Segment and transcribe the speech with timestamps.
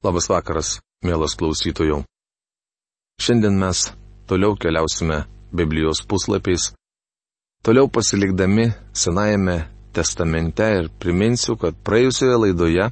[0.00, 1.98] Labas vakaras, mielas klausytojų.
[3.20, 3.90] Šiandien mes
[4.24, 6.70] toliau keliausime Biblijos puslapiais,
[7.60, 9.58] toliau pasilikdami Senajame
[9.92, 12.88] testamente ir priminsiu, kad praėjusioje laidoje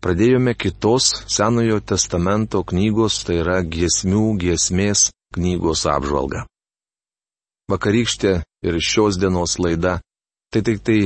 [0.00, 6.46] pradėjome kitos Senojo testamento knygos, tai yra giesmių giesmės knygos apžvalgą.
[7.68, 8.34] Vakarykštė
[8.64, 9.98] ir šios dienos laida
[10.48, 11.00] tai tik tai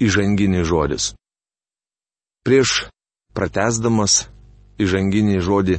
[0.00, 1.12] įžanginis žodis.
[2.48, 2.86] Prieš
[3.36, 4.22] pratesdamas
[4.80, 5.78] įžanginį žodį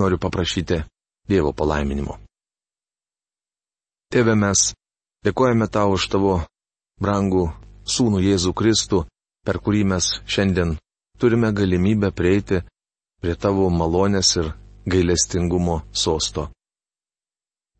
[0.00, 0.82] noriu paprašyti
[1.30, 2.18] Dievo palaiminimo.
[4.10, 4.72] Tėve mes
[5.26, 6.32] dėkojame tau už tavo
[6.98, 7.50] brangų
[7.86, 9.04] Sūnų Jėzų Kristų,
[9.46, 10.76] per kurį mes šiandien
[11.20, 12.62] turime galimybę prieiti
[13.20, 14.50] prie tavo malonės ir
[14.90, 16.48] gailestingumo sosto.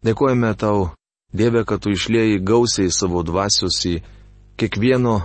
[0.04, 0.90] Dėkojame tau,
[1.32, 4.00] Dieve, kad tu išlėjai gausiai savo dvasios į
[4.58, 5.20] kiekvieno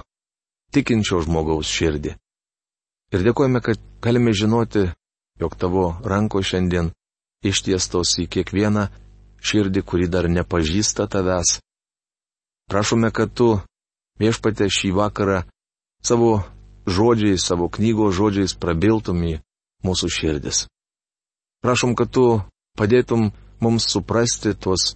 [0.75, 2.13] tikinčio žmogaus širdį.
[3.15, 4.89] Ir dėkojame, kad galime žinoti,
[5.39, 6.91] jog tavo ranko šiandien
[7.45, 8.87] ištiestos į kiekvieną
[9.45, 11.59] širdį, kuri dar nepažįsta tavęs.
[12.71, 13.59] Prašome, kad tu
[14.19, 15.43] viešpate šį vakarą
[16.01, 16.41] savo
[16.89, 19.33] žodžiais, savo knygos žodžiais prabiltum į
[19.85, 20.65] mūsų širdis.
[21.61, 22.41] Prašom, kad tu
[22.77, 23.29] padėtum
[23.61, 24.93] mums suprasti tuos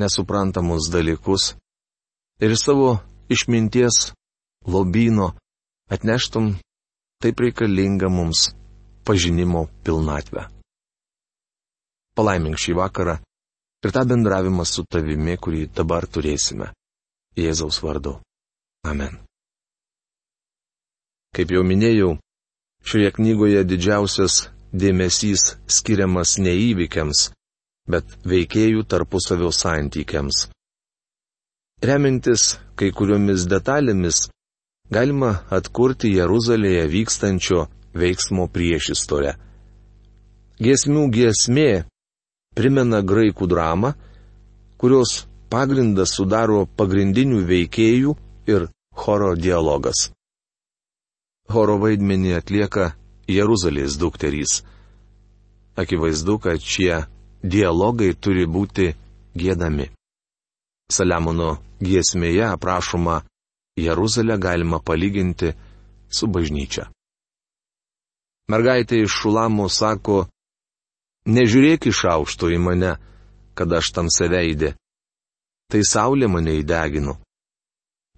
[0.00, 1.54] nesuprantamus dalykus
[2.40, 4.12] ir savo išminties
[4.66, 5.32] lobino
[5.92, 6.54] atneštum
[7.20, 8.50] taip reikalingą mums
[9.04, 10.48] pažinimo pilnatvę
[12.20, 13.16] palaimink šį vakarą
[13.84, 16.68] ir tą bendravimą su tavimi, kurį dabar turėsime.
[17.38, 18.18] Jėzaus vardu.
[18.84, 19.16] Amen.
[21.36, 22.10] Kaip jau minėjau,
[22.84, 24.40] šioje knygoje didžiausias
[24.82, 27.30] dėmesys skiriamas ne įvykiams,
[27.92, 30.48] bet veikėjų tarpusavio santykiams.
[31.80, 34.26] Remintis kai kuriomis detalėmis,
[34.92, 37.62] galima atkurti Jeruzalėje vykstančio
[37.94, 39.34] veiksmo priešistorę.
[40.60, 41.84] Giesmių giesmė
[42.54, 43.94] primena graikų dramą,
[44.80, 48.16] kurios pagrindą sudaro pagrindinių veikėjų
[48.50, 50.10] ir choro dialogas.
[51.50, 52.92] Choro vaidmenį atlieka
[53.30, 54.60] Jeruzalės dukterys.
[55.80, 57.06] Akivaizdu, kad šie
[57.42, 58.92] dialogai turi būti
[59.34, 59.88] gėdami.
[60.90, 63.20] Saliamono giesmėje aprašoma
[63.78, 65.54] Jeruzalę galima palyginti
[66.10, 66.90] su bažnyčia.
[68.50, 70.24] Mergaitė iš Šulamo sako,
[71.28, 72.96] Nežiūrėk iš aukšto į mane,
[73.54, 74.72] kad aš tamse veidė.
[75.70, 77.18] Tai saulė mane įdegino.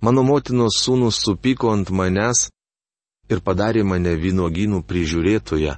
[0.03, 2.49] Mano motinos sūnus supyko ant manęs
[3.29, 5.77] ir padarė mane vynogynų prižiūrėtoje.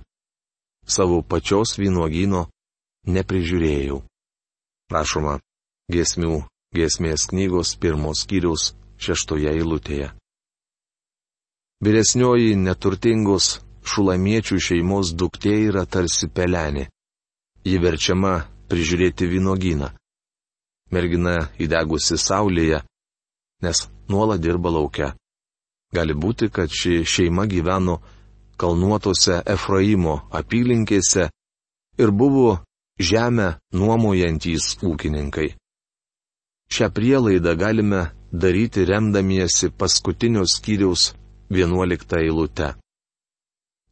[0.85, 2.47] Savo pačios vynogino
[3.09, 4.03] neprižiūrėjau.
[4.89, 5.39] Prašoma,
[5.89, 6.45] giesmių,
[6.77, 10.13] giesmės knygos pirmos skyriaus šeštoje eilutėje.
[11.85, 16.89] Vyresnioji neturtingos šulamiečių šeimos duktė yra tarsi pelenė
[17.65, 19.89] ji verčiama prižiūrėti vynogyną.
[20.93, 22.83] Mergina įdegusi saulėje,
[23.65, 25.15] nes nuolat dirba laukia.
[25.94, 28.00] Gali būti, kad ši šeima gyveno
[28.61, 31.28] kalnuotose Efraimo apylinkėse
[31.99, 32.61] ir buvo
[33.00, 35.55] žemę nuomojantys ūkininkai.
[36.75, 41.12] Šią prielaidą galime daryti remdamiesi paskutinio skyriaus
[41.50, 42.75] 11 eilute.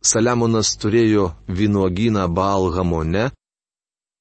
[0.03, 3.29] Saliamonas turėjo vynuogyną Balhamone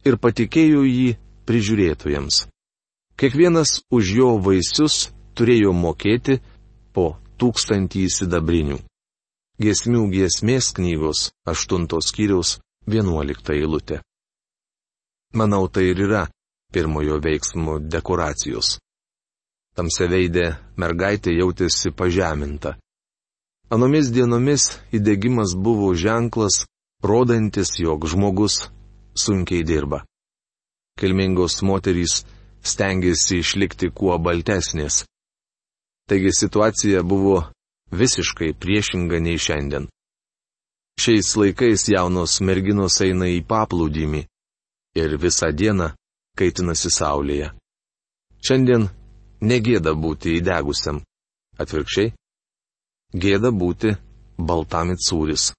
[0.05, 1.07] ir patikėjo jį
[1.49, 2.45] prižiūrėtojams.
[3.17, 6.37] Kiekvienas už jo vaisius turėjo mokėti
[6.93, 8.77] po tūkstantį sidabrinių.
[9.61, 12.59] Giesmių giesmės knygos aštuntos skyriaus
[12.89, 14.01] vienuolikta eilutė.
[15.33, 16.23] Manau, tai ir yra
[16.73, 18.77] pirmojo veiksmo dekoracijos.
[19.77, 20.47] Tamseveidė
[20.81, 22.75] mergaitė jautėsi pažeminta.
[23.71, 26.65] Anomis dienomis įdėgymas buvo ženklas,
[27.03, 28.65] rodantis, jog žmogus
[29.15, 30.01] sunkiai dirba.
[30.99, 32.25] Kilmingos moterys
[32.67, 35.05] stengiasi išlikti kuo baltesnės.
[36.09, 37.37] Taigi situacija buvo
[37.95, 39.87] visiškai priešinga nei šiandien.
[40.99, 44.25] Šiais laikais jaunos merginos eina į paplūdimį
[44.99, 45.93] ir visą dieną
[46.37, 47.53] kaitinasi saulėje.
[48.43, 48.90] Šiandien
[49.41, 50.99] negėda būti įdegusiam.
[51.61, 52.11] Atvirkščiai,
[53.13, 53.96] gėda būti
[54.37, 55.52] baltam įtsūris.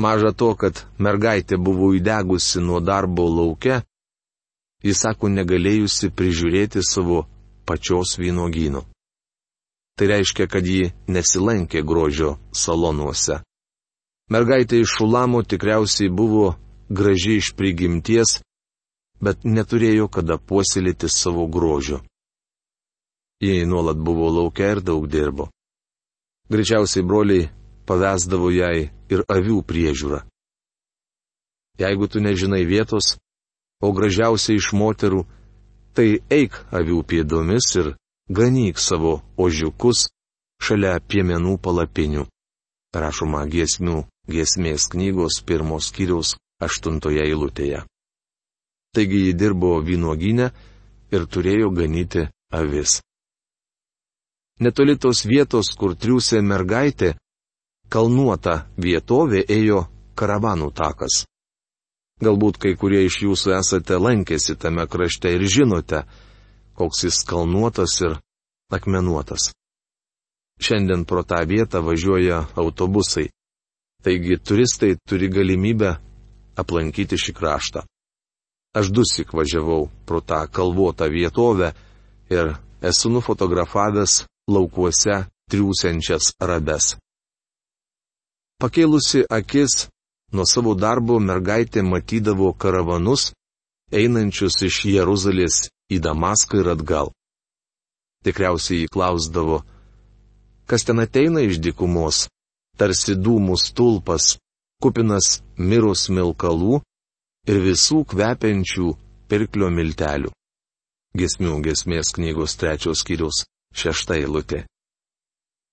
[0.00, 3.82] Maža to, kad mergaitė buvo įdegusi nuo darbo laukia,
[4.82, 7.26] jis sako negalėjusi prižiūrėti savo
[7.68, 8.86] pačios vynogyno.
[9.96, 13.42] Tai reiškia, kad ji nesilankė grožio salonuose.
[14.32, 16.54] Mergaitė iš Šulamo tikriausiai buvo
[16.88, 18.40] graži iš prigimties,
[19.20, 22.00] bet neturėjo kada puoselėti savo grožio.
[23.42, 25.50] Jie nuolat buvo laukia ir daug dirbo.
[26.50, 27.50] Greičiausiai broliai
[27.86, 30.22] pavesdavo jai ir avių priežiūrą.
[31.80, 33.16] Jeigu tu nežinai vietos,
[33.82, 35.24] o gražiausia iš moterų,
[35.94, 37.94] tai eik avių pėdomis ir
[38.28, 40.08] ganyk savo ožiukus
[40.62, 42.26] šalia piemenų palapinių.
[42.94, 47.82] Rašoma giesmių giesmės knygos pirmos kiriaus aštuntoje eilutėje.
[48.92, 50.50] Taigi ji dirbo vynuoginę
[51.14, 53.00] ir turėjo ganyti avis.
[54.60, 57.14] Netoli tos vietos, kur triūsė mergaitė,
[57.88, 61.24] kalnuota vietovė ėjo karavanų takas.
[62.22, 66.04] Galbūt kai kurie iš jūsų esate lankėsi tame krašte ir žinote,
[66.78, 68.18] koks jis kalnuotas ir
[68.70, 69.50] akmenuotas.
[70.62, 73.30] Šiandien pro tą vietą važiuoja autobusai.
[74.02, 75.96] Taigi turistai turi galimybę
[76.58, 77.82] aplankyti šį kraštą.
[78.78, 81.72] Aš dusik važiavau pro tą kalvotą vietovę
[82.30, 86.96] ir esu nufotografavęs laukuose triūsiančias rabes.
[88.62, 89.88] Pakėlusi akis
[90.32, 93.26] Nuo savo darbo mergaitė matydavo karavanus,
[93.92, 95.58] einančius iš Jeruzalės
[95.92, 97.10] į Damaską ir atgal.
[98.24, 99.58] Tikriausiai jį klausdavo,
[100.64, 102.22] kas ten ateina iš dikumos,
[102.80, 104.38] tarsi dūmų stulpas,
[104.80, 106.80] kupinas mirus milkalų
[107.52, 108.88] ir visų kvepiančių
[109.28, 110.32] pirklio miltelių.
[111.12, 114.64] Gesmių gesmės knygos trečios skyrius šešta eilutė.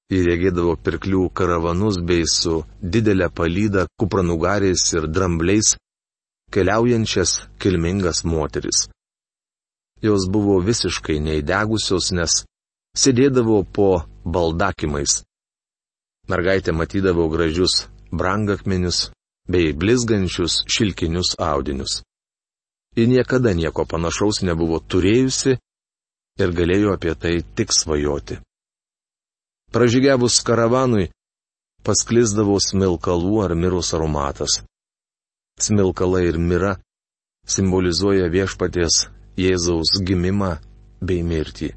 [0.10, 5.76] Įrėgėdavo pirklių karavanus bei su didelė palyda kupranugariais ir drambliais
[6.50, 8.88] keliaujančias kilmingas moteris.
[10.02, 12.40] Jos buvo visiškai neįdegusios, nes
[12.98, 13.90] sėdėdavo po
[14.26, 15.22] baldakimais.
[16.30, 19.10] Mergaitė matydavo gražius brangakmenius
[19.50, 22.02] bei blizgančius šilkinius audinius.
[22.98, 25.58] Ji niekada nieko panašaus nebuvo turėjusi
[26.40, 28.40] ir galėjo apie tai tik svajoti.
[29.74, 31.10] Pražygiavus karavanui,
[31.86, 34.62] pasklisdavo smilkalų ar mirus aromatas.
[35.60, 36.78] Smilkalai ir mira
[37.50, 39.06] simbolizuoja viešpaties
[39.40, 40.56] Jėzaus gimimą
[41.02, 41.74] bei mirtį.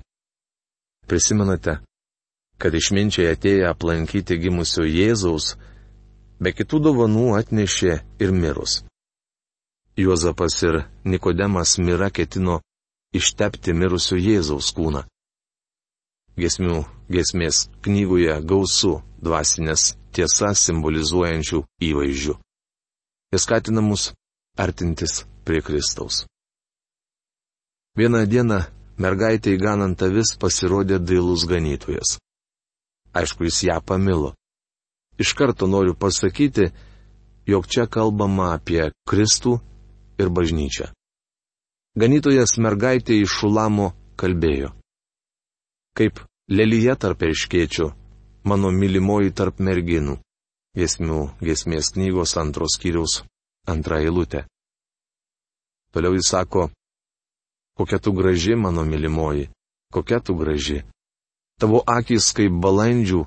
[1.07, 1.77] Prisimenate,
[2.59, 5.57] kad išminčiai atėję aplankyti gimusio Jėzaus,
[6.43, 8.81] be kitų dovanų atnešė ir mirus.
[9.99, 12.61] Juozapas ir Nikodemas mira ketino
[13.17, 15.05] ištepti mirusio Jėzaus kūną.
[16.41, 16.79] Gesmių
[17.13, 22.35] gesmės knygoje gausu dvasinės tiesas simbolizuojančių įvaizdžių.
[23.33, 24.11] Jis skatina mus
[24.65, 26.23] artintis prie Kristaus.
[27.97, 28.63] Vieną dieną
[29.05, 32.17] mergaitė įganant avis pasirodė dailus ganytojas.
[33.13, 34.33] Aišku, jis ją pamilo.
[35.21, 36.71] Iš karto noriu pasakyti,
[37.47, 39.59] jog čia kalbama apie Kristų
[40.21, 40.89] ir bažnyčią.
[41.99, 44.73] Ganytojas mergaitė iš Šulamo kalbėjo
[45.99, 47.89] kaip lelyje tarp erškėčių,
[48.49, 50.19] mano mylimoji tarp merginų.
[50.73, 53.19] Gesmių gesmės knygos antros kiriaus
[53.69, 54.47] antra eilutė.
[55.93, 56.71] Toliau jis sako,
[57.77, 59.51] kokia tu graži, mano mylimoji,
[59.93, 60.81] kokia tu graži.
[61.61, 63.27] Tavo akis kaip balandžių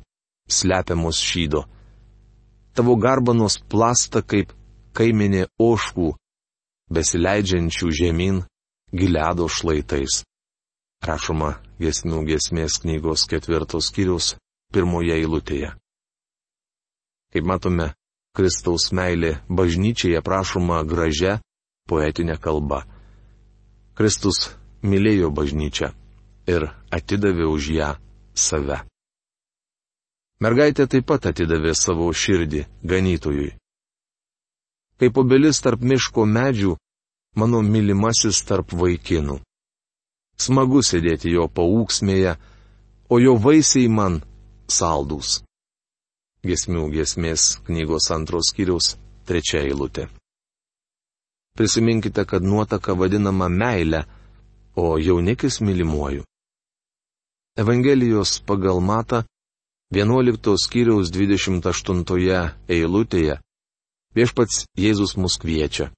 [0.49, 1.67] slepiamos šydo.
[2.73, 4.49] Tavo garbanos plasta kaip
[4.97, 6.09] kaiminė oškų,
[6.89, 8.41] besileidžiančių žemyn
[8.95, 10.23] giledo šlaitais.
[11.05, 14.35] Rašoma Gesmių gesmės knygos ketvirtos skyrius
[14.71, 15.73] pirmoje eilutėje.
[17.35, 17.89] Kaip matome,
[18.35, 21.41] Kristaus meilė bažnyčiai aprašoma gražia,
[21.91, 22.85] poetinė kalba.
[23.95, 25.91] Kristus mylėjo bažnyčią
[26.47, 27.89] ir atidavė už ją
[28.35, 28.79] save.
[30.39, 33.51] Mergaitė taip pat atidavė savo širdį ganytojui.
[34.99, 36.75] Kaip obelis tarp miško medžių,
[37.35, 39.39] mano mylimasis tarp vaikinų.
[40.35, 42.35] Smagu sėdėti jo paūksmėje,
[43.09, 44.19] o jo vaisiai man
[44.67, 45.41] saldus.
[46.45, 50.09] Gesmių gesmės knygos antros skyriaus trečia eilutė.
[51.55, 54.03] Prisiminkite, kad nuotaka vadinama meilė,
[54.75, 56.25] o jaunikis mylimuoju.
[57.55, 59.23] Evangelijos pagal matą
[59.95, 62.03] 11 skyriaus 28
[62.67, 63.37] eilutėje
[64.15, 65.91] viešpats Jėzus mus kviečia.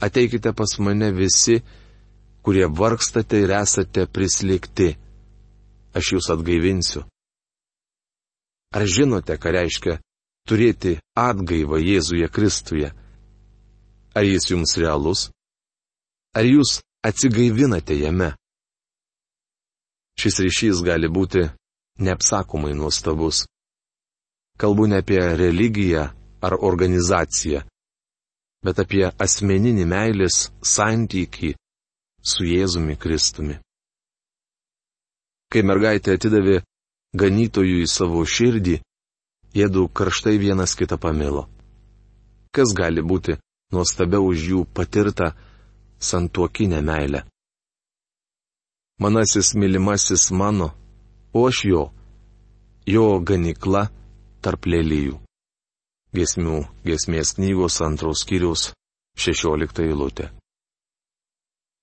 [0.00, 1.60] Ateikite pas mane visi,
[2.42, 4.94] kurie vargstate ir esate prislėgti.
[5.96, 7.02] Aš jūs atgaivinsiu.
[8.76, 9.98] Ar žinote, ką reiškia
[10.48, 12.92] turėti atgaivą Jėzuje Kristuje?
[14.14, 15.28] Ar jis jums realus?
[16.34, 18.32] Ar jūs atsigaivinate jame?
[20.20, 21.42] Šis ryšys gali būti
[22.00, 23.44] neapsakomai nuostabus.
[24.60, 26.08] Kalbu ne apie religiją
[26.44, 27.62] ar organizaciją,
[28.64, 31.54] bet apie asmeninį meilės santykį
[32.32, 33.56] su Jėzumi Kristumi.
[35.50, 36.60] Kai mergaitė atidavė
[37.16, 38.76] ganytojui savo širdį,
[39.56, 41.48] jėdu karštai vienas kitą pamilo.
[42.54, 43.38] Kas gali būti
[43.72, 45.32] nuostabiau už jų patirtą
[45.98, 47.24] santuokinę meilę.
[49.00, 50.70] Manasis mylimasis mano,
[51.32, 51.82] o aš jo,
[52.86, 53.88] jo ganikla
[54.44, 55.16] tarp lėlyjų.
[56.10, 58.72] Gesmių gesmės knygos antros skyriaus
[59.24, 60.24] 16 eilutė.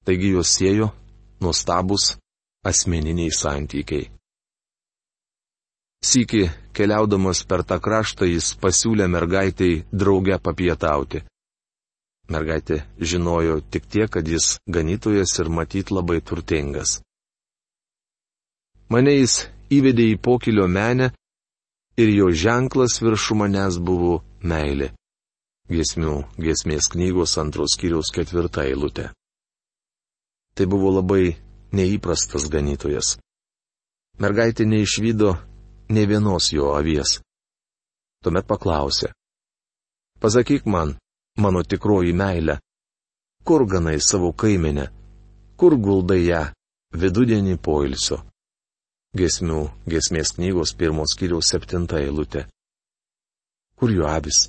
[0.03, 0.89] Taigi juos siejo
[1.39, 2.10] nuostabus
[2.67, 4.10] asmeniniai santykiai.
[6.03, 6.41] Sykį
[6.77, 11.24] keliaudamas per tą kraštą jis pasiūlė mergaitiai drauge papietauti.
[12.27, 17.00] Mergaitė žinojo tik tiek, kad jis ganytojas ir matyt labai turtingas.
[18.91, 19.38] Mane jis
[19.72, 21.13] įvedė į pokilio menę
[21.98, 24.92] ir jo ženklas viršų manęs buvo meilė.
[25.68, 29.10] Giesmių giesmės knygos antros kiriaus ketvirta eilutė.
[30.56, 31.36] Tai buvo labai
[31.75, 33.18] neįprastas ganytojas.
[34.22, 35.34] Mergaitė neišvydo
[35.94, 37.20] ne vienos jo avies.
[38.24, 39.12] Tuomet paklausė.
[40.22, 40.96] Pasakyk man,
[41.38, 42.58] mano tikroji meilė,
[43.46, 44.88] kur ganai savo kaiminę,
[45.60, 46.42] kur guldai ją
[46.98, 48.24] vidudienį poilsio.
[49.18, 52.46] Gesmių gesmės knygos pirmos kiriaus septinta eilutė.
[53.78, 54.46] Kur jų avis?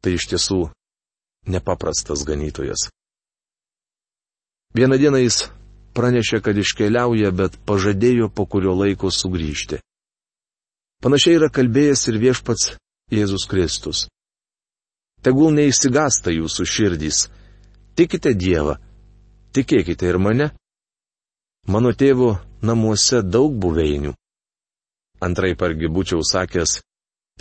[0.00, 0.60] Tai iš tiesų
[1.52, 2.88] nepaprastas ganytojas.
[4.72, 5.50] Vieną dieną jis
[5.92, 9.82] pranešė, kad iškeliauja, bet pažadėjo po kurio laiko sugrįžti.
[11.02, 12.70] Panašiai yra kalbėjęs ir viešpats
[13.12, 14.06] Jėzus Kristus.
[15.22, 17.26] Tegul neįsigasta jūsų širdys.
[17.98, 18.78] Tikite Dievą,
[19.52, 20.48] tikėkite ir mane.
[21.68, 24.14] Mano tėvo namuose daug buveinių.
[25.22, 26.80] Antrai pargi būčiau sakęs,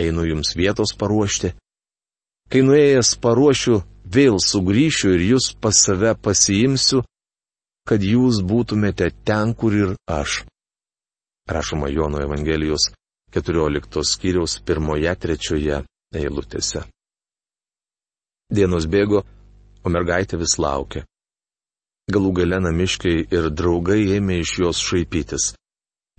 [0.01, 1.53] einu jums vietos paruošti.
[2.51, 7.01] Kai nuėjęs paruošiu, vėl sugrįšiu ir jūs pas save pasiimsiu,
[7.87, 10.43] kad jūs būtumėte ten, kur ir aš.
[11.49, 12.91] Rašoma Jono Evangelijos
[13.33, 15.81] 14 skyriaus 1-3
[16.13, 16.83] eilutėse.
[18.51, 19.23] Dienos bėgo,
[19.83, 21.05] o mergaitė vis laukė.
[22.09, 25.51] Galų gale namiškiai ir draugai ėmė iš jos šaipytis.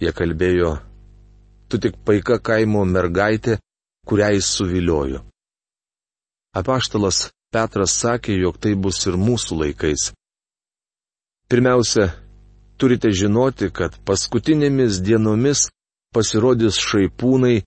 [0.01, 0.77] Jie kalbėjo,
[1.69, 3.59] tu tik paika kaimo mergaitė,
[4.07, 5.23] kurią jis suviliojo.
[6.55, 10.07] Apaštalas Petras sakė, jog tai bus ir mūsų laikais.
[11.53, 12.07] Pirmiausia,
[12.81, 15.67] turite žinoti, kad paskutinėmis dienomis
[16.17, 17.59] pasirodys šaipūnai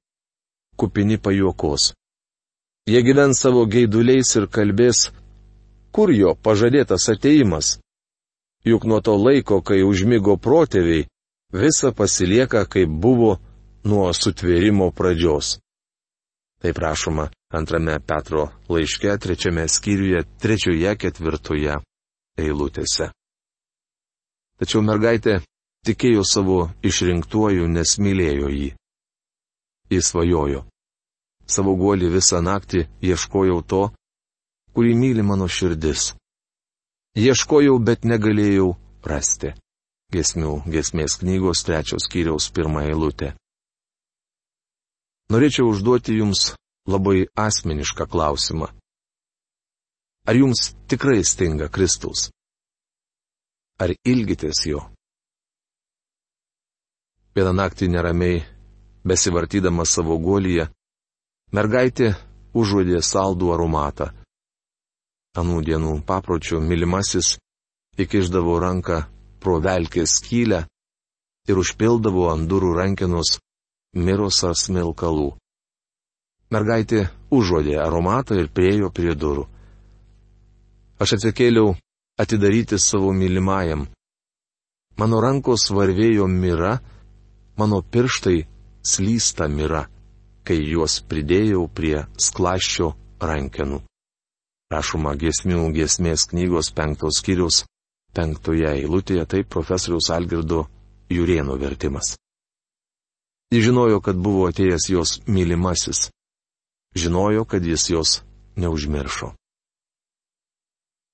[0.77, 1.91] kupini pajuokos.
[2.89, 5.11] Jie gyvens savo geiduliais ir kalbės,
[5.93, 7.77] kur jo pažadėtas ateimas.
[8.65, 11.05] Juk nuo to laiko, kai užmygo protėviai,
[11.53, 13.35] visa pasilieka, kaip buvo
[13.85, 15.59] nuo sutvėrimo pradžios.
[16.61, 21.77] Taip rašoma antrame Petro laiške, trečiame skyriuje, trečioje, ketvirtoje
[22.41, 23.11] eilutėse.
[24.57, 25.41] Tačiau mergaitė
[25.85, 28.71] tikėjo savo išrinktuoju, nes mylėjo jį.
[29.93, 30.63] Jis svajojo.
[31.45, 33.83] Savo guolį visą naktį ieškojau to,
[34.73, 36.15] kurį myli mano širdis.
[37.15, 38.73] Ieškojau, bet negalėjau
[39.07, 39.53] rasti.
[40.11, 43.29] Gesmių gesmės knygos trečios kiriaus pirmą eilutę.
[45.31, 46.41] Norėčiau užduoti Jums
[46.91, 48.67] labai asmenišką klausimą.
[50.27, 52.27] Ar Jums tikrai stinga Kristus?
[53.79, 54.83] Ar ilgitės jo?
[57.31, 58.43] Vieną naktį neramiai,
[59.07, 60.67] besivartydama savo guolyje,
[61.55, 62.11] mergaitė
[62.51, 64.11] užuodė saldų aromatą
[65.35, 67.35] Anų dienų papročių mylimasis
[67.99, 69.01] įkiždavo ranką
[69.43, 70.61] pro velkės skylę
[71.49, 73.35] ir užpildavo ant durų rankenos
[73.95, 75.33] mirusią smilkalų.
[76.55, 79.45] Mergaitė užuodė aromatą ir priejo prie durų.
[81.01, 81.73] Aš atsikėliau
[82.21, 83.87] atidaryti savo mylimajam.
[84.95, 86.77] Mano rankos varvėjo mira,
[87.59, 88.45] mano pirštai
[88.85, 89.83] slysta mira,
[90.47, 93.81] kai juos pridėjau prie sklaščio rankenų.
[94.75, 97.61] Rašoma giesmių giesmės knygos penktos skyrius
[98.15, 100.65] penktoje eilutėje tai profesoriaus Algirdo
[101.11, 102.15] Jurieno vertimas.
[103.53, 106.09] Jis žinojo, kad buvo atėjęs jos mylimasis.
[106.95, 108.11] Žinojo, kad jis jos
[108.59, 109.31] neužmiršo.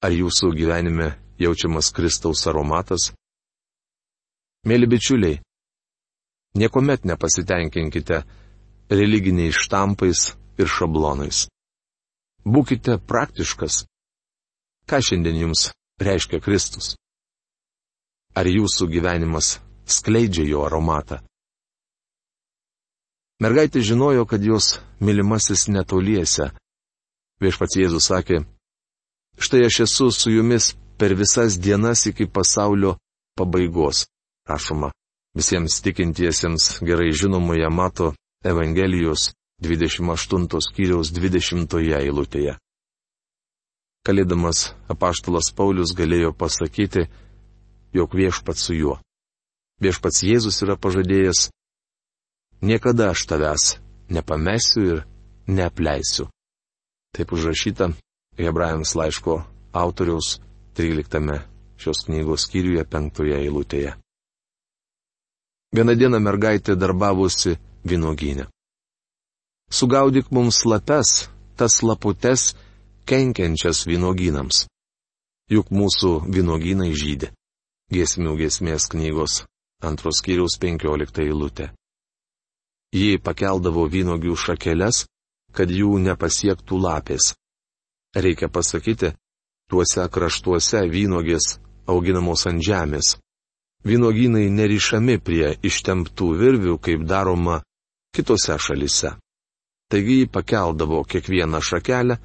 [0.01, 3.11] Ar jūsų gyvenime jaučiamas Kristaus aromatas?
[4.65, 5.41] Mėly bičiuliai,
[6.57, 8.23] niekuomet nepasitenkinkite
[8.89, 11.45] religiniais štampais ir šablonais.
[12.45, 13.83] Būkite praktiškas.
[14.89, 15.69] Ką šiandien jums
[16.01, 16.95] reiškia Kristus?
[18.33, 21.19] Ar jūsų gyvenimas skleidžia jo aromatą?
[23.41, 26.51] Mergaitė žinojo, kad jos mylimasis netoliese.
[27.41, 28.43] Viešpats Jėzus sakė,
[29.37, 32.95] štai aš esu su jumis per visas dienas iki pasaulio
[33.37, 34.07] pabaigos.
[34.49, 34.91] Rašoma,
[35.37, 38.13] visiems tikintiesiems gerai žinomoje mato
[38.45, 39.29] Evangelijos
[39.61, 42.57] 28 skyriaus 20 eilutėje.
[44.01, 47.05] Kalėdamas apaštalas Paulius galėjo pasakyti,
[47.93, 48.95] jog viešpat su juo.
[49.81, 51.49] Viešpats Jėzus yra pažadėjęs,
[52.65, 53.65] niekada aš tavęs
[54.09, 55.03] nepamesiu ir
[55.47, 56.27] neapleisiu.
[57.13, 57.91] Taip užrašyta
[58.37, 59.41] Hebrajams laiško
[59.73, 60.39] autoriaus
[60.77, 61.41] 13
[61.77, 63.93] šios knygos skyriuje 5 eilutėje.
[65.75, 67.55] Vieną dieną mergaitė darbavosi
[67.87, 68.49] vynoginė.
[69.71, 72.53] Sugaudyk mums lapes, tas laputes,
[73.07, 74.65] kenkiančias vynoginams.
[75.51, 77.31] Juk mūsų vynoginai žydė.
[77.91, 79.41] Giesmių giesmės knygos
[79.83, 81.71] antros skyriaus 15 eilutė.
[82.95, 85.05] Ji pakeldavo vynogių šakeles,
[85.55, 87.33] kad jų nepasiektų lapės.
[88.15, 89.15] Reikia pasakyti,
[89.71, 93.15] tuose kraštuose vynogės auginamos ant žemės,
[93.81, 97.61] Vynogynai nerišami prie ištemptų virvių, kaip daroma
[98.13, 99.15] kitose šalise.
[99.91, 102.15] Taigi jį pakeldavo kiekvieną šakelę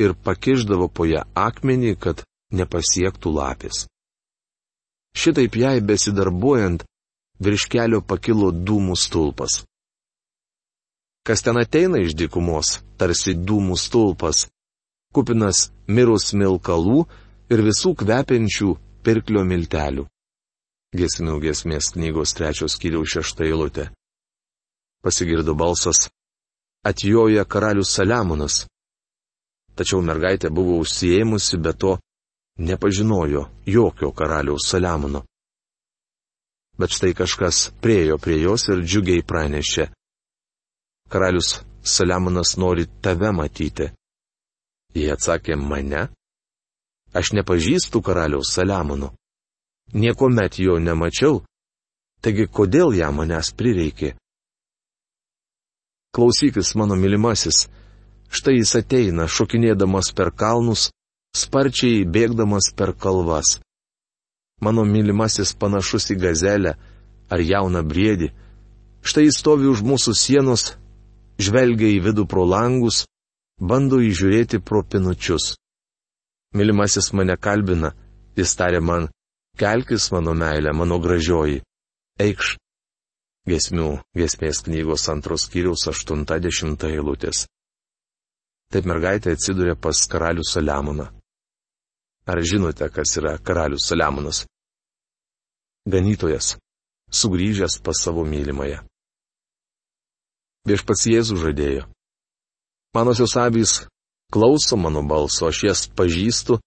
[0.00, 2.22] ir pakiždavo po ją akmenį, kad
[2.54, 3.86] nepasiektų lapės.
[5.16, 6.84] Šitaip jai besidarbuojant,
[7.42, 9.64] virš kelio pakilo dūmų stulpas.
[11.26, 14.46] Kas ten ateina iš dykumos, tarsi dūmų stulpas,
[15.12, 17.02] kupinas mirus milkalų
[17.50, 18.70] ir visų kvepiančių
[19.04, 20.06] pirklio miltelių.
[20.96, 23.90] Gesmių gesmės knygos trečios kiriaus šešta eilutė.
[25.02, 26.08] Pasigirdo balsas.
[26.84, 28.64] Atjoja karalius Saliamonas.
[29.76, 31.98] Tačiau mergaitė buvo užsieimusi, bet to
[32.56, 35.20] nepažinojo jokio karaliaus Saliamono.
[36.78, 39.90] Bet štai kažkas priejo prie jos ir džiugiai pranešė.
[41.12, 43.90] Karalius Saliamonas nori tave matyti.
[44.96, 46.08] Jie atsakė mane.
[47.12, 49.12] Aš nepažįstu karaliaus Saliamono.
[49.92, 51.42] Niekuomet jo nemačiau,
[52.22, 54.14] taigi kodėl ją manęs prireikė?
[56.14, 57.68] Klausykis, mano mylimasis,
[58.30, 60.88] štai jis ateina, šokinėdamas per kalnus,
[61.36, 63.58] sparčiai bėgdamas per kalvas.
[64.60, 66.74] Mano mylimasis panašus į gazelę
[67.30, 68.32] ar jauną briedį.
[69.06, 70.74] Štai jis stovi už mūsų sienos,
[71.40, 73.06] žvelgia į vidų pro langus,
[73.56, 75.54] bando įžiūrėti pro pinučius.
[76.52, 77.94] Mylimasis mane kalbina,
[78.36, 79.08] jis tarė man,
[79.60, 81.60] Kelkis mano meilė, mano gražioji.
[82.20, 82.54] Eikš.
[83.48, 87.46] Gesmių, gesmės knygos antros kiriaus 80 eilutės.
[88.70, 91.08] Taip mergaitė atsidūrė pas karalių Saliamoną.
[92.30, 94.44] Ar žinote, kas yra karalius Saliamonas?
[95.88, 96.58] Ganytojas,
[97.10, 98.84] sugrįžęs pas savo mylimąją.
[100.68, 101.86] Viešpats Jėzų žadėjo.
[102.94, 103.72] Manosios avys
[104.30, 106.60] klauso mano balso, aš jas pažįstu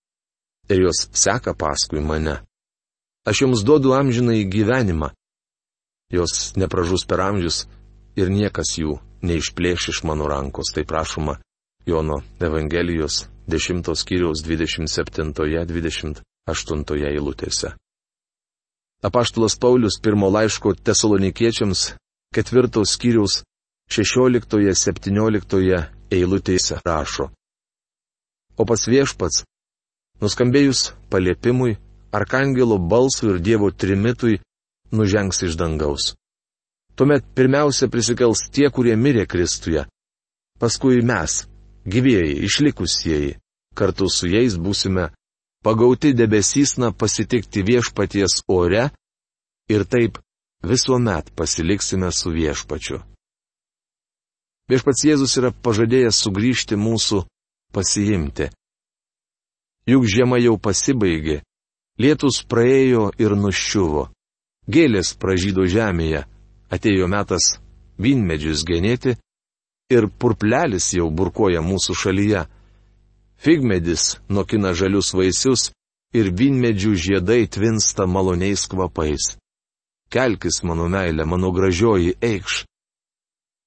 [0.74, 2.42] ir jos seka paskui mane.
[3.30, 5.14] Aš jums duodu amžiną į gyvenimą.
[6.14, 7.66] Jos nepražus per amžius
[8.20, 11.40] ir niekas jų neišplėš iš mano rankos, tai prašoma
[11.90, 16.22] Jono Evangelijos 10 skyriaus 27-28
[17.10, 17.74] eilutėse.
[19.04, 21.94] Apaštalas Paulius pirmo laiško tesalonikiečiams
[22.36, 23.44] ketvirtos skyriaus
[23.92, 27.30] 16-17 eilutėse rašo.
[28.56, 29.44] O pas viešpats,
[30.22, 31.78] nuskambėjus paliepimui,
[32.14, 34.40] arkangelo balsui ir Dievo trimitui
[34.94, 36.14] nužengs iš dangaus.
[36.96, 39.88] Tuomet pirmiausia prisikels tie, kurie mirė Kristuje.
[40.62, 41.44] Paskui mes,
[41.90, 43.38] gyvėjai, išlikusieji,
[43.76, 45.10] kartu su jais būsime
[45.66, 48.90] pagauti debesysna pasitikti viešpaties ore
[49.74, 50.20] ir taip
[50.64, 53.02] visuomet pasiliksime su viešpačiu.
[54.70, 57.24] Viešpats Jėzus yra pažadėjęs sugrįžti mūsų
[57.76, 58.48] pasiimti.
[59.90, 61.42] Juk žiema jau pasibaigė,
[62.00, 64.08] Lietus praėjo ir nuščiuvo.
[64.70, 66.24] Gėlės pražydo žemėje,
[66.72, 67.58] atėjo metas
[68.00, 69.18] vynmedžius genėti
[69.92, 72.46] ir purplelis jau burkoja mūsų šalyje.
[73.44, 75.72] Figmedis nokina žalius vaisius
[76.16, 79.34] ir vynmedžių žiedai tvinsta maloniais kvapais.
[80.14, 82.64] Kelkis, mano meilė, mano gražioji eikš.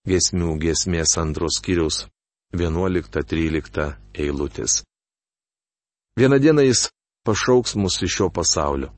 [0.07, 2.07] Gesmių gesmės antros kiriaus
[2.55, 4.85] 11-13 eilutės.
[6.17, 6.87] Vieną dieną jis
[7.27, 8.93] pašauks mus iš šio pasaulio.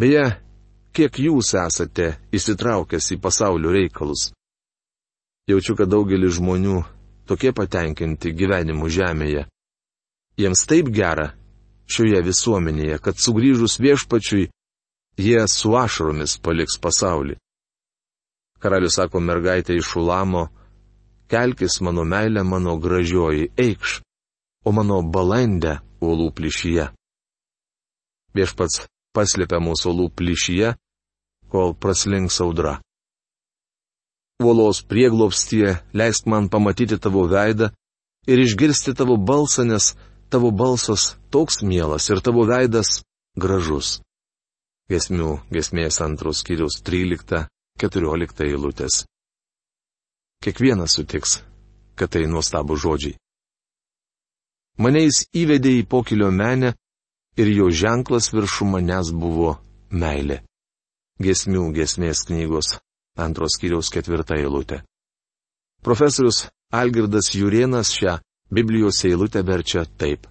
[0.00, 0.24] Beje,
[0.96, 4.30] kiek jūs esate įsitraukęs į pasaulio reikalus?
[5.46, 6.80] Jaučiu, kad daugelis žmonių
[7.28, 9.44] tokie patenkinti gyvenimu žemėje.
[10.40, 11.34] Jiems taip gera
[11.90, 14.48] šioje visuomenėje, kad sugrįžus viešpačiui,
[15.20, 17.36] jie su ašromis paliks pasaulį.
[18.58, 20.48] Karalius sako mergaitė iš Ulamo,
[21.30, 24.00] kelkis mano meilė, mano gražioji, eikš,
[24.64, 26.88] o mano balandė uolų plyšyje.
[28.36, 30.74] Viešpats paslėpia mūsų uolų plyšyje,
[31.56, 32.76] kol praslinks audra.
[34.44, 37.70] Uolos prieglopstie leisk man pamatyti tavo veidą
[38.28, 39.94] ir išgirsti tavo balsą, nes
[40.28, 43.00] tavo balsas toks mielas ir tavo veidas
[43.42, 44.00] gražus.
[44.92, 49.06] Gesmių gesmės antros skyrius 13-14 eilutės.
[50.44, 51.40] Kiekvienas sutiks,
[51.96, 53.16] kad tai nuostabų žodžiai.
[54.76, 56.74] Mane jis įvedė į pokilio menę
[57.40, 59.56] ir jo ženklas viršų manęs buvo
[59.88, 60.42] meilė.
[61.22, 62.76] Gesmių gesmės knygos
[63.16, 64.82] antros kiriaus ketvirta eilutė.
[65.82, 68.18] Profesorius Algirdas Jurienas šią
[68.52, 70.26] Biblijos eilutę verčia taip.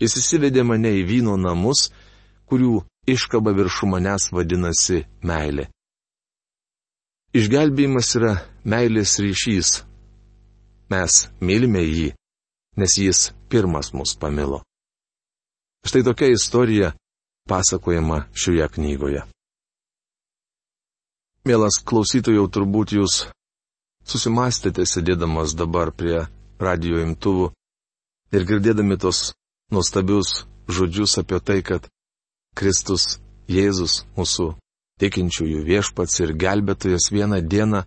[0.00, 1.88] Jis įsivedė mane į vyno namus,
[2.48, 5.68] kurių iškaba viršų manęs vadinasi meilė.
[7.36, 8.32] Išgelbėjimas yra
[8.64, 9.72] meilės ryšys.
[10.88, 12.12] Mes mylime jį,
[12.80, 14.62] nes jis pirmas mus pamilo.
[15.84, 16.94] Štai tokia istorija
[17.48, 19.26] pasakojama šioje knygoje.
[21.48, 23.14] Mielas klausytojau, turbūt jūs
[24.04, 26.26] susimastėte sėdėdamas dabar prie
[26.60, 27.46] radio imtuvų
[28.36, 29.30] ir girdėdami tos
[29.72, 31.88] nuostabius žodžius apie tai, kad
[32.52, 33.16] Kristus
[33.48, 34.50] Jėzus mūsų
[35.00, 37.80] tikinčiųjų viešpats ir gelbėtojas vieną dieną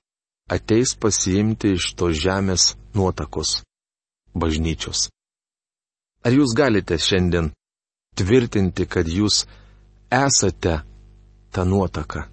[0.58, 3.60] ateis pasiimti iš to žemės nuotakos
[4.34, 5.12] bažnyčios.
[6.26, 7.54] Ar jūs galite šiandien
[8.17, 9.43] tvirtinti, kad jūs
[10.10, 10.80] esate
[11.54, 12.26] ta nuotaka,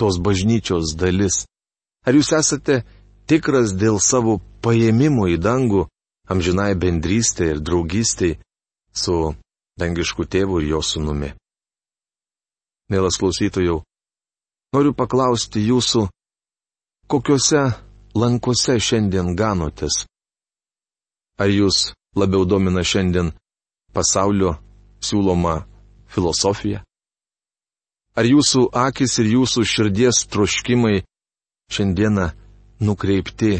[0.00, 1.44] tos bažnyčios dalis?
[2.06, 2.82] Ar jūs esate
[3.26, 5.86] tikras dėl savo paėmimo į dangų,
[6.30, 8.36] amžinai bendrystė ir draugystė
[8.94, 9.34] su
[9.80, 11.32] dangišku tėvu ir jo sunumi?
[12.86, 13.80] Mielas klausytojau,
[14.74, 16.06] noriu paklausti jūsų,
[17.10, 17.64] kokiuose
[18.14, 20.04] lankose šiandien ganotės?
[21.42, 23.34] Ar jūs labiau domina šiandien
[23.92, 24.54] pasaulio
[25.02, 25.64] siūloma
[26.14, 26.85] filosofija?
[28.16, 31.02] Ar jūsų akis ir jūsų širdies troškimai
[31.72, 32.30] šiandieną
[32.80, 33.58] nukreipti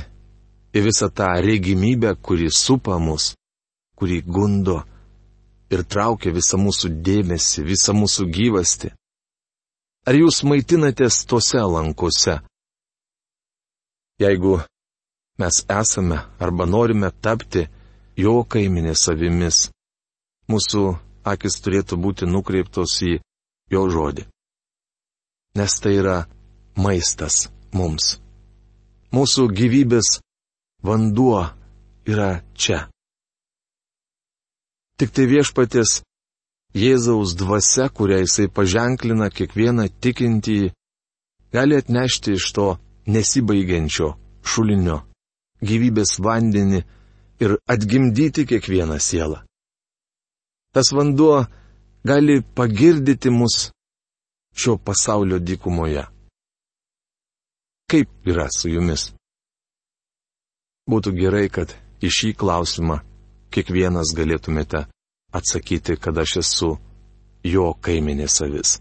[0.77, 3.35] į visą tą regimybę, kuri supa mus,
[3.99, 4.83] kuri gundo
[5.73, 8.93] ir traukia visą mūsų dėmesį, visą mūsų gyvasti?
[10.07, 12.39] Ar jūs maitinatės tose lankose?
[14.23, 14.61] Jeigu
[15.39, 17.67] mes esame arba norime tapti
[18.17, 19.67] jo kaiminė savimis.
[20.49, 20.83] Mūsų
[21.27, 23.19] akis turėtų būti nukreiptos į
[23.75, 24.25] jo žodį.
[25.57, 26.17] Nes tai yra
[26.77, 28.17] maistas mums.
[29.15, 30.19] Mūsų gyvybės
[30.85, 31.47] vanduo
[32.07, 32.87] yra čia.
[34.97, 36.01] Tik tai viešpatės
[36.77, 40.59] Jėzaus dvasia, kurią jisai paženklina kiekvieną tikintį,
[41.57, 42.67] gali atnešti iš to
[43.09, 44.11] nesibaigiančio
[44.45, 44.99] šulinio
[45.65, 46.83] gyvybės vandenį
[47.41, 49.41] ir atgimdyti kiekvieną sielą.
[50.77, 51.47] Tas vanduo
[52.05, 53.71] gali pagirdyti mus
[54.57, 56.05] šio pasaulio dykumoje.
[57.91, 59.13] Kaip yra su jumis?
[60.91, 63.01] Būtų gerai, kad į šį klausimą
[63.55, 64.87] kiekvienas galėtumėte
[65.35, 66.71] atsakyti, kad aš esu
[67.47, 68.79] jo kaiminė savis.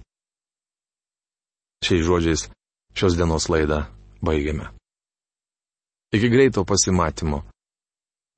[1.85, 2.47] Šiais žodžiais
[2.97, 3.83] šios dienos laidą
[4.25, 4.71] baigiame.
[6.15, 7.43] Iki greito pasimatymo.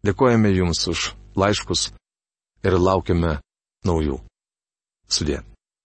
[0.06, 1.91] Dėkojame Jums už laiškus
[2.65, 3.38] ir laukiame
[3.86, 4.19] naujų.
[5.08, 5.43] Sudė.